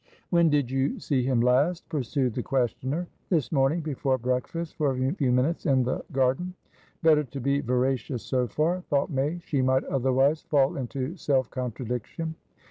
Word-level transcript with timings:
"When 0.31 0.49
did 0.49 0.71
you 0.71 0.99
see 0.99 1.21
him 1.21 1.41
last?" 1.41 1.87
pursued 1.87 2.33
the 2.33 2.41
questioner. 2.41 3.05
"This 3.29 3.51
morning, 3.51 3.81
before 3.81 4.17
breakfast, 4.17 4.75
for 4.75 4.89
a 4.95 5.13
few 5.13 5.31
minutes 5.31 5.67
in 5.67 5.83
the 5.83 6.03
garden." 6.11 6.55
Better 7.03 7.23
to 7.25 7.39
be 7.39 7.61
veracious 7.61 8.23
so 8.23 8.47
far, 8.47 8.81
thought 8.81 9.11
May. 9.11 9.37
She 9.45 9.61
might 9.61 9.83
otherwise 9.83 10.41
fall 10.41 10.75
into 10.75 11.15
self 11.17 11.51
contradiction. 11.51 12.33